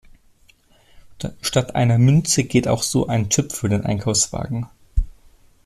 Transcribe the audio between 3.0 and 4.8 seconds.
ein Chip für den Einkaufswagen.